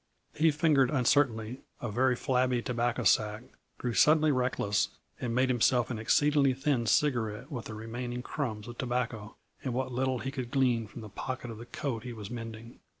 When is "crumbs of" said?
8.23-8.79